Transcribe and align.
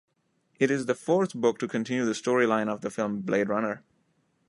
It 0.57 0.71
is 0.71 0.87
the 0.87 0.95
fourth 0.95 1.35
book 1.35 1.59
to 1.59 1.67
continue 1.67 2.05
the 2.05 2.13
storyline 2.13 2.67
of 2.69 2.81
the 2.81 2.89
film 2.89 3.19
"Blade 3.21 3.49
Runner". 3.49 3.83